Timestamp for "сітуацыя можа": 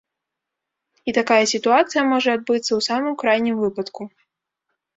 1.53-2.29